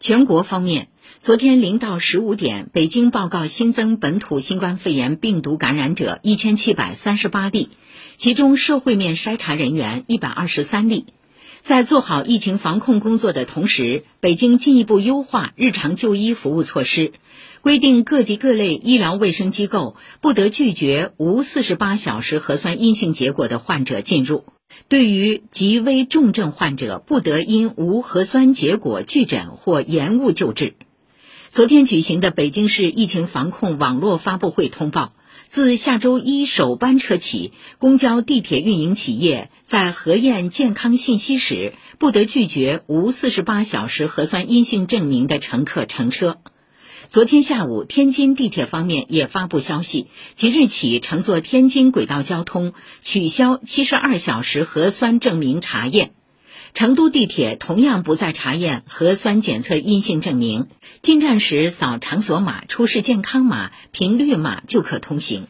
[0.00, 7.70] 全国方面，昨天零到十五点，北京报告新增本土新冠肺炎病毒感染者一千七百三十八例，
[8.16, 11.06] 其中社会面筛查人员一百二十三例。
[11.62, 17.12] 在做好疫情防控工作的同时，北京进一步优化日常就医服务措施，
[17.60, 24.44] 规定各级各类医疗卫生机构不得拒绝无四十八小时核酸阴性结果的患者进入。
[24.88, 30.76] 对于极危重症患者，不得因无核酸结果拒诊或延误救治。
[31.50, 35.12] 昨天举行的北京市疫情防控网络发布会通报，
[35.46, 46.38] 自下周一首班车起，公交、地铁运营企业在核验健康信息时，不得拒绝无四十八小时核酸阴性证明的乘客乘车。
[47.10, 56.10] 昨天下午，天津地铁方面也发布消息，即日起乘坐天津轨道交通取消七十二小时核酸证明查验。
[56.74, 60.66] 成都地铁同样不再查验核酸检测阴性证明，
[61.00, 65.46] 进站时扫场所码、出示健康码、凭绿码就可通行。